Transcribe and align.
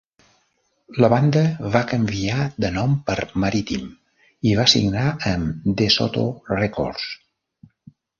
La 1.03 1.09
banda 1.13 1.41
va 1.73 1.81
canviar 1.91 2.39
de 2.65 2.71
nom 2.77 2.95
per 3.09 3.17
Maritime 3.43 3.91
i 4.53 4.55
va 4.61 4.65
signar 4.73 5.05
amb 5.33 5.69
DeSoto 5.83 6.25
Records. 6.57 7.05